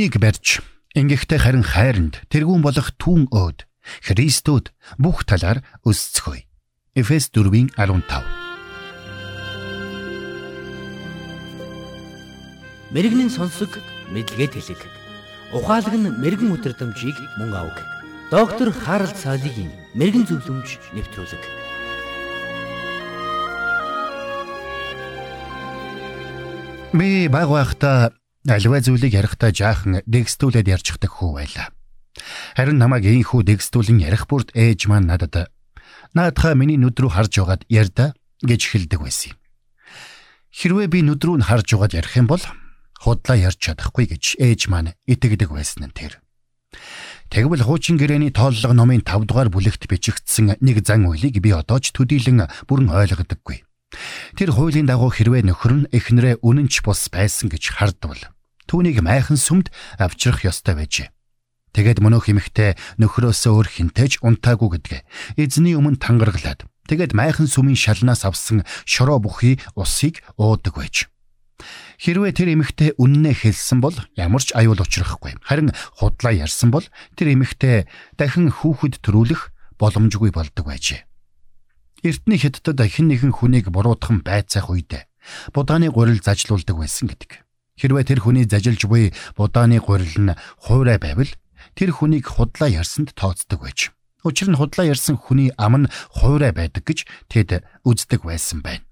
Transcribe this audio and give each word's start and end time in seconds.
Үүнийг 0.00 0.16
барьж 0.16 0.64
ингэхдээ 0.96 1.38
харин 1.44 1.60
хайранд 1.60 2.24
тэргүүн 2.32 2.64
болох 2.64 2.88
түүн 2.96 3.28
өөд 3.36 3.68
Христүүд 4.08 4.72
бүх 4.96 5.28
талаар 5.28 5.60
өсцгөөе. 5.84 6.48
Эфес 6.96 7.28
4-15 7.28 7.76
Мэргэний 12.96 13.28
сонсог 13.28 13.76
мэдлэгэд 14.08 14.56
хэлэг. 14.56 14.80
Ухаалаг 15.52 15.92
нь 15.92 16.08
мэрэгэн 16.16 16.48
өдрөмжийг 16.48 17.20
мөн 17.36 17.52
авах. 17.60 17.84
Доктор 18.32 18.72
Харалт 18.72 19.20
цаалогийн 19.20 19.68
мэрэгэн 20.00 20.24
зөвлөмж 20.24 20.96
нэвтрүүлэг. 20.96 21.44
Би 26.96 27.28
баг 27.28 27.52
байхдаа 27.52 28.16
аливаа 28.48 28.80
зүйлийг 28.80 29.12
ярихдаа 29.12 29.52
жаахан 29.52 30.00
дэгстүүлээд 30.08 30.68
ярьчихдаг 30.68 31.10
хүү 31.12 31.30
байлаа. 31.36 31.68
Харин 32.56 32.80
намайг 32.80 33.04
ийхүү 33.04 33.44
дэгстүүлэн 33.44 34.00
ярих 34.00 34.24
бүрд 34.28 34.56
ээж 34.56 34.88
маань 34.88 35.08
надад 35.08 35.52
наадхаа 36.14 36.54
миний 36.56 36.80
нүд 36.80 36.96
рүү 36.96 37.10
харж 37.12 37.32
байгаад 37.38 37.62
ярьда 37.68 38.16
гэж 38.42 38.60
хэлдэг 38.72 39.00
байсан 39.00 39.36
юм. 39.36 39.38
Хэрвээ 40.50 40.88
би 40.90 41.00
нүд 41.04 41.22
рүү 41.22 41.36
нь 41.38 41.46
харж 41.46 41.68
байгаад 41.76 41.94
ярих 41.94 42.14
юм 42.16 42.26
бол 42.26 42.42
худлаа 42.98 43.36
ярьж 43.38 43.60
чадахгүй 43.60 44.10
гэж 44.10 44.24
ээж 44.40 44.60
маань 44.72 44.96
итгэдэг 45.06 45.50
байсан 45.52 45.86
нь 45.86 45.94
тэр. 45.94 46.18
Тэгвэл 47.30 47.62
хуучин 47.62 47.94
гэрээний 47.94 48.34
тооллого 48.34 48.74
номын 48.74 49.06
5 49.06 49.30
дугаар 49.30 49.48
бүлэгт 49.54 49.86
бичигдсэн 49.86 50.58
нэг 50.58 50.82
зан 50.82 51.06
үйлийг 51.06 51.38
би 51.38 51.54
одоо 51.54 51.78
ч 51.78 51.94
төдийлөн 51.94 52.50
бүрэн 52.66 52.90
ойлгодоггүй. 52.90 53.62
Тэр 54.34 54.50
хуулийн 54.50 54.90
дагуу 54.90 55.14
хэрвээ 55.14 55.46
нөхөр 55.46 55.72
нь 55.86 55.88
эхнэрээ 55.94 56.42
үнэнч 56.42 56.82
бус 56.82 57.06
байсан 57.10 57.46
гэж 57.50 57.78
хардвал 57.78 58.18
түүнийг 58.70 59.02
майхан 59.02 59.34
сүмд 59.34 59.74
авчрах 59.98 60.46
ёстой 60.46 60.78
байжээ. 60.78 61.10
Тэгээд 61.74 61.98
мөнөх 61.98 62.30
эмэгтэй 62.30 62.78
нөхрөөсөө 63.02 63.50
өөр 63.50 63.68
хинтэж 63.70 64.22
унтаагүй 64.22 64.78
гэдгээ 64.78 65.02
эзний 65.42 65.74
өмнө 65.74 65.98
тангараглаад 65.98 66.70
тэгээд 66.86 67.14
майхан 67.14 67.50
сүмийн 67.50 67.78
шалнаас 67.78 68.22
авсан 68.22 68.62
шороо 68.86 69.18
бүхий 69.18 69.58
усыг 69.74 70.22
уудаг 70.38 70.78
байж. 70.78 71.10
Хэрвээ 71.98 72.32
тэр 72.34 72.48
эмэгтэй 72.54 72.90
үннээ 72.94 73.34
хэлсэн 73.42 73.78
бол 73.82 73.94
ямар 74.16 74.42
ч 74.42 74.54
аюул 74.54 74.80
учрахгүй. 74.80 75.36
Харин 75.42 75.74
худлаа 75.98 76.32
ярьсан 76.32 76.70
бол 76.70 76.86
тэр 77.14 77.36
эмэгтэй 77.36 77.90
дахин 78.16 78.54
хүүхэд 78.54 79.02
төрүүлэх 79.04 79.50
боломжгүй 79.78 80.30
болдог 80.32 80.64
байжээ. 80.66 81.04
Эртний 82.00 82.40
хятадд 82.40 82.80
хэн 82.80 83.12
нэгэн 83.12 83.34
хүнийг 83.36 83.68
буруутхан 83.68 84.24
байцаах 84.24 84.72
үед 84.72 85.04
будааны 85.52 85.92
гурил 85.92 86.24
зажлуулдаг 86.24 86.76
байсан 86.80 87.12
гэдэг. 87.12 87.49
Хэрвээ 87.80 88.04
тэр 88.04 88.20
хүний 88.20 88.44
зажилж 88.44 88.84
буй 88.84 89.16
будааны 89.40 89.80
гурил 89.80 90.16
нь 90.20 90.36
хуурай 90.60 91.00
байвал 91.00 91.32
тэр 91.72 91.96
хүнийг 91.96 92.28
худлаа 92.28 92.68
ярьсанд 92.68 93.16
тооцдог 93.16 93.64
байж. 93.64 93.88
Учир 94.20 94.52
нь 94.52 94.60
худлаа 94.60 94.84
ярьсан 94.84 95.16
хүний 95.16 95.48
ам 95.56 95.88
нь 95.88 95.90
хуурай 96.12 96.52
байдаг 96.52 96.84
гэж 96.84 97.08
тэд 97.32 97.64
үздэг 97.88 98.28
байсан 98.28 98.60
байна. 98.60 98.84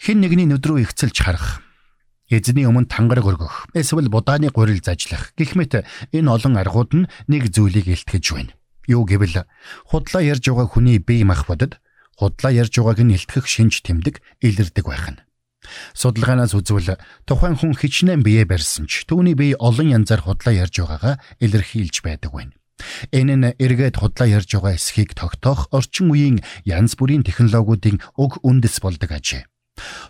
Хэн 0.00 0.24
нэгний 0.24 0.48
нүд 0.48 0.64
рүү 0.64 0.88
ихцэлж 0.88 1.20
харах 1.20 1.60
эзний 2.32 2.64
өмнө 2.64 2.88
тангараг 2.88 3.28
өргөх 3.28 3.68
эсвэл 3.76 4.08
будааны 4.08 4.48
гурил 4.48 4.80
зажлах 4.80 5.36
гэх 5.36 5.52
мэт 5.52 5.84
энэ 6.16 6.32
олон 6.32 6.56
аргууд 6.56 6.90
нь 6.96 7.10
нэг 7.28 7.52
зүйлийг 7.52 7.92
илтгэж 7.92 8.24
байна. 8.32 8.56
Юу 8.88 9.04
гэвэл 9.04 9.44
худлаа 9.84 10.22
ярьж 10.24 10.48
байгаа 10.48 10.64
хүний 10.64 10.96
бие 10.96 11.28
махбодод 11.28 11.76
худлаа 12.16 12.56
ярьж 12.56 12.72
байгааг 12.80 13.04
нь 13.04 13.14
илтгэх 13.20 13.44
шинж 13.44 13.84
тэмдэг 13.84 14.24
илэрдэг 14.40 14.86
байх 14.88 15.06
нь. 15.12 15.20
Судалгаанаас 15.94 16.56
үзвэл 16.56 16.96
тухайн 17.28 17.56
хүн 17.56 17.76
хичнээн 17.76 18.24
бие 18.24 18.44
барьсан 18.48 18.88
ч 18.88 19.04
түүний 19.04 19.36
бие 19.36 19.54
олон 19.60 19.92
янзаар 19.92 20.24
худлаа 20.24 20.54
ярьж 20.54 20.80
байгаагаа 20.80 21.14
илэрхийлж 21.40 21.96
байдаг 22.00 22.32
байна. 22.32 22.54
Энэ 23.12 23.34
нь 23.36 23.52
эргээд 23.60 24.00
худлаа 24.00 24.28
ярьж 24.28 24.56
байгаа 24.56 24.74
эсхийг 24.76 25.12
тогтоох 25.12 25.68
орчин 25.70 26.08
үеийн 26.10 26.40
янз 26.64 26.96
бүрийн 26.96 27.24
технологиудын 27.24 28.00
уг 28.16 28.40
үндэс 28.40 28.80
болдог 28.80 29.10
ажээ. 29.12 29.44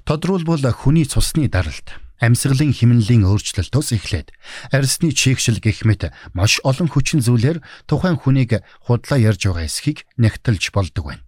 Тодруулбал 0.06 0.62
хүний 0.70 1.06
цусны 1.06 1.50
даралт 1.50 1.98
амьсгалын 2.20 2.76
химнэлийн 2.76 3.24
өөрчлөлтөөс 3.24 3.96
эхлээд 3.96 4.28
арьсны 4.70 5.10
чийгшил 5.16 5.58
гэх 5.58 5.88
мэт 5.88 6.12
маш 6.36 6.60
олон 6.62 6.88
хүчин 6.92 7.24
зүйлээр 7.24 7.64
тухайн 7.88 8.20
хүнийг 8.20 8.60
худлаа 8.84 9.18
ярьж 9.18 9.48
байгаа 9.48 9.64
эсхийг 9.64 10.04
нэгтэлж 10.20 10.70
болдог 10.74 11.04
байна. 11.08 11.24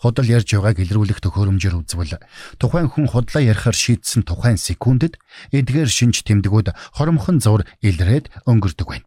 Худал 0.00 0.28
ярьж 0.32 0.48
байгааг 0.56 0.80
илрүүлэх 0.80 1.20
төхөөрөмжөөр 1.20 1.76
үзвэл 1.84 2.16
тухайн 2.56 2.88
хүн 2.88 3.06
худлаа 3.12 3.44
ярихаар 3.44 3.76
шийдсэн 3.76 4.24
тухайн 4.24 4.56
секундэд 4.56 5.20
эдгээр 5.52 5.90
шинж 5.92 6.24
тэмдгүүд 6.24 6.72
хоромхон 6.96 7.44
зур 7.44 7.68
илрээд 7.84 8.32
өнгөрдөг 8.48 8.88
байна. 8.88 9.04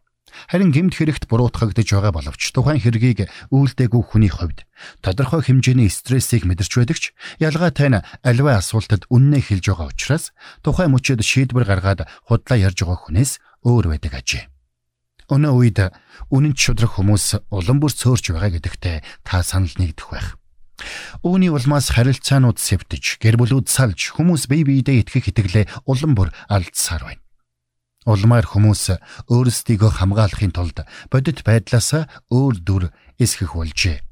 Харин 0.50 0.70
гэмт 0.74 0.94
хэрэгт 0.98 1.24
буруутгагдж 1.30 1.88
байгаа 1.94 2.12
боловч 2.14 2.42
тухайн 2.54 2.82
хэргийг 2.82 3.30
үйлдэггүй 3.54 4.02
хүний 4.02 4.30
хувьд 4.30 4.66
тодорхой 5.02 5.42
хэмжээний 5.46 5.90
стрессийг 5.90 6.42
мэдэрч 6.46 6.72
байдаг 6.74 6.98
ч 6.98 7.04
ялгаатай 7.38 7.88
нь 7.90 8.04
аливаа 8.22 8.58
асуултад 8.58 9.06
үннээ 9.10 9.42
хэлж 9.46 9.64
байгаа 9.70 9.90
учраас 9.94 10.34
тухайн 10.62 10.90
мөчөд 10.90 11.22
шийдвэр 11.22 11.66
гаргаад 11.66 12.06
худлаа 12.26 12.58
ярьж 12.58 12.78
байгаа 12.82 12.98
хүнээс 13.02 13.32
өөр 13.62 13.94
байдаг 13.94 14.12
ажээ. 14.18 14.44
Өнөө 15.30 15.52
үед 15.56 15.78
үнэн 16.34 16.52
шудрах 16.52 16.98
хүмүүс 16.98 17.48
улам 17.48 17.78
бүр 17.80 17.92
цөөрч 17.94 18.34
байгаа 18.34 18.52
гэдэгтээ 18.58 18.96
та 19.24 19.40
санал 19.40 19.72
нэгдэх 19.78 20.08
байх. 20.10 20.28
Үүний 21.22 21.52
улмаас 21.52 21.94
харилцаанууд 21.94 22.58
сэвтэж, 22.58 23.22
гэр 23.22 23.38
бүлүүд 23.38 23.70
салж, 23.70 24.16
хүмүүс 24.18 24.50
бие 24.50 24.64
биедээ 24.66 25.06
итгэх 25.06 25.30
итгэлээ 25.30 25.64
улам 25.86 26.18
бүр 26.18 26.34
алдсаар 26.50 27.04
байна. 27.06 27.22
Улмаар 28.04 28.44
хүмүүс 28.44 29.00
өөрсдийгөө 29.32 29.90
хамгаалахын 30.02 30.52
тулд 30.52 30.84
бодит 31.08 31.40
байдлаасаа 31.40 32.04
өөр 32.28 32.54
дүр 32.60 32.84
эсгэх 33.16 33.56
болжээ. 33.56 34.04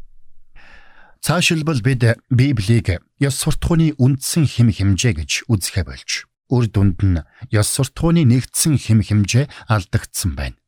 Цаашилбал 1.21 1.81
бид 1.85 2.19
Библийг 2.33 3.05
ёс 3.21 3.37
суртахууны 3.37 3.93
үндсэн 4.01 4.49
хэм 4.49 4.73
хэмжээ 4.73 5.12
гэж 5.23 5.31
үзэхэ 5.47 5.85
болж, 5.85 6.25
үр 6.49 6.67
дүнд 6.73 6.99
нь 7.05 7.21
ёс 7.53 7.69
суртахууны 7.69 8.25
нэгдсэн 8.27 8.81
хэм 8.81 9.01
хэмжээ 9.05 9.45
алдагдсан 9.69 10.35
байна. 10.35 10.62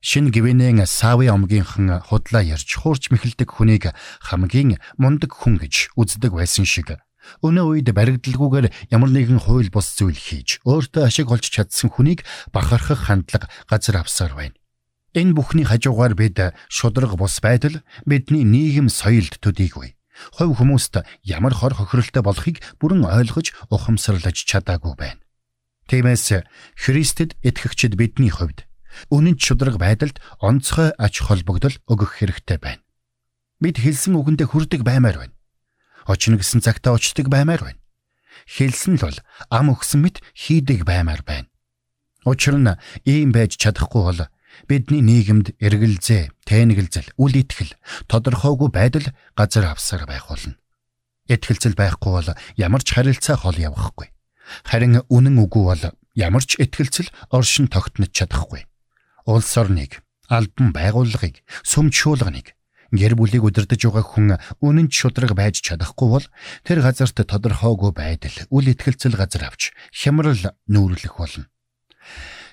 Шин 0.00 0.32
гвэнэн 0.32 0.86
Сави 0.88 1.28
омгийнхан 1.28 2.00
худлаа 2.08 2.40
ярьж 2.40 2.80
хуурч 2.80 3.12
мэхэлдэг 3.12 3.52
хүнийг 3.52 3.92
хамгийн 4.24 4.80
мундаг 4.96 5.36
хүн 5.36 5.60
гэж 5.60 5.92
үздэг 6.00 6.32
байсан 6.32 6.64
шиг 6.64 6.96
Өнөө 7.44 7.84
үед 7.84 7.88
баригдалгүйгээр 7.92 8.66
ямар 8.88 9.10
нэгэн 9.12 9.44
хууль 9.44 9.68
бус 9.68 9.92
зүйл 9.92 10.16
хийж 10.16 10.64
өөртөө 10.64 11.04
ашиг 11.04 11.28
олж 11.28 11.46
чадсан 11.52 11.92
хүнийг 11.92 12.24
бахархах 12.48 13.06
хандлага 13.06 13.52
газар 13.68 14.00
авсаар 14.00 14.32
байна. 14.34 14.56
Энэ 15.12 15.36
бүхний 15.36 15.68
хажуугаар 15.68 16.16
бид 16.16 16.40
шудраг 16.72 17.20
бус 17.20 17.36
байдал 17.44 17.84
бидний 18.08 18.44
нийгэм 18.44 18.88
соёлд 18.88 19.36
төдийгүй. 19.44 19.94
Хов 20.32 20.56
хүмүүст 20.58 21.04
ямар 21.28 21.54
хор 21.54 21.76
хохиролтой 21.76 22.24
болохыг 22.24 22.64
бүрэн 22.80 23.04
ойлгож 23.04 23.52
ухамсарлаж 23.68 24.36
чадаагүй 24.48 24.94
байна. 24.96 25.20
Тиймээс 25.88 26.44
Христэд 26.76 27.36
итгэгчид 27.42 27.96
бидний 28.00 28.30
хувьд 28.30 28.69
үнэн 29.10 29.36
шудраг 29.38 29.76
байдалд 29.78 30.18
онцгой 30.38 30.94
ач 30.98 31.20
холбогдол 31.22 31.76
өгөх 31.90 32.20
хэрэгтэй 32.20 32.58
байна. 32.58 32.82
Бид 33.60 33.76
хэлсэн 33.80 34.16
үгэндээ 34.16 34.48
хүрдэг 34.50 34.82
баймаар 34.82 35.18
байна 35.20 35.34
очно 36.06 36.36
гэсэн 36.36 36.60
цагтаа 36.60 36.96
очдөг 36.96 37.28
баймаар 37.28 37.62
байна. 37.62 37.80
Хэлсэн 38.46 38.98
л 38.98 39.04
бол 39.06 39.18
ам 39.50 39.70
өгсөн 39.74 40.00
мэт 40.02 40.16
хийдэг 40.34 40.82
баймаар 40.82 41.22
байна. 41.22 41.48
Учир 42.24 42.56
нь 42.58 42.74
ийм 43.04 43.32
байж 43.32 43.56
чадахгүй 43.56 44.02
бол 44.02 44.20
бидний 44.68 45.00
нийгэмд 45.00 45.56
эргэлзээ, 45.60 46.34
тэнэгэлзэл, 46.44 47.14
үл 47.16 47.34
итгэл, 47.36 47.72
тодорхойгүй 48.10 48.68
байдал 48.74 49.06
газар 49.38 49.70
авсаар 49.70 50.04
байх 50.04 50.28
болно. 50.28 50.58
Итгэлцэл 51.30 51.78
байхгүй 51.78 52.10
бол 52.10 52.28
ямар 52.58 52.82
ч 52.82 52.98
харилцаа 52.98 53.38
хол 53.38 53.56
явахгүй. 53.56 54.10
Харин 54.66 55.06
үнэн 55.06 55.36
үгүй 55.38 55.64
бол 55.64 55.84
ямар 56.18 56.42
ч 56.42 56.58
итгэлцэл 56.58 57.08
оршин 57.30 57.70
тогтнож 57.70 58.10
чадахгүй. 58.10 58.66
Улс 59.26 59.52
орныг, 59.56 60.00
албан 60.28 60.72
байгууллагыг, 60.72 61.42
сүмж 61.64 61.94
шуулганыг 61.96 62.56
гэр 62.90 63.14
бүлийг 63.14 63.46
удирдах 63.46 63.78
байгаа 63.78 64.02
хүн 64.02 64.28
үнэн 64.58 64.90
шудраг 64.90 65.38
байж 65.38 65.62
чадахгүй 65.62 66.08
бол 66.10 66.26
тэр 66.66 66.82
газарт 66.82 67.22
тодорхойгүй 67.22 67.94
байдал 67.94 68.36
үл 68.50 68.66
итгэлцэл 68.66 69.14
газар 69.14 69.46
авч 69.46 69.70
хямрал 69.94 70.42
нүүрлэх 70.66 71.14
болно. 71.14 71.46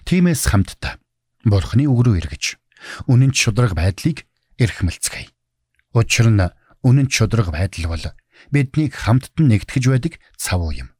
Тимээс 0.05 0.45
хамтдаа 0.45 1.01
Бурхны 1.41 1.89
үг 1.89 2.05
рүү 2.05 2.21
эргэж 2.21 2.61
үнэн 3.09 3.33
шудраг 3.33 3.73
байдлыг 3.73 4.29
эрхмэлцгээе. 4.61 5.33
Учир 5.97 6.29
нь 6.29 6.45
үнэн 6.85 7.09
шудраг 7.09 7.49
байдал 7.49 7.89
бол 7.89 8.05
биднийг 8.53 8.93
хамтд 8.93 9.41
нь 9.41 9.49
нэгтгэж 9.57 9.83
байдаг 9.89 10.13
цав 10.37 10.61
юм. 10.69 10.93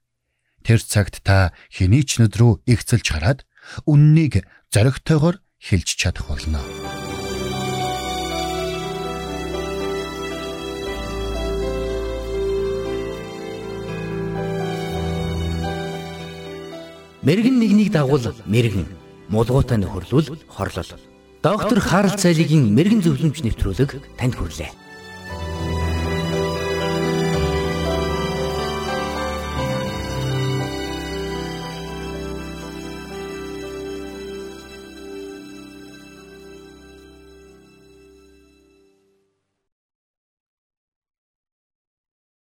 Тэр 0.66 0.82
цагт 0.82 1.22
та 1.22 1.54
хэний 1.70 2.02
ч 2.02 2.18
нүд 2.18 2.34
рүү 2.34 2.66
ихцэлж 2.66 3.06
хараад 3.06 3.46
үннийг 3.86 4.42
зоригтойгоор 4.74 5.38
хэлж 5.60 5.90
чадах 5.98 6.28
болно. 6.30 6.62
Мэргэн 17.28 17.60
нэгнийг 17.60 17.92
дагуул 17.92 18.24
мэргэн. 18.46 18.88
мулгуутай 19.28 19.78
нөхөрлөл, 19.78 20.40
хорлол. 20.48 20.92
Доктор 21.44 21.80
Харалт 21.80 22.20
цайлигийн 22.20 22.72
мэрэгэн 22.72 23.04
зөвлөмж 23.04 23.44
нэвтрүүлэг 23.44 24.16
танд 24.16 24.36
хүрэлээ. 24.40 24.87